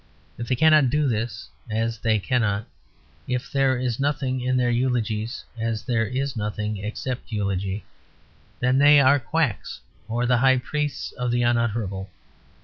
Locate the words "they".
0.47-0.55, 1.99-2.17, 8.79-8.99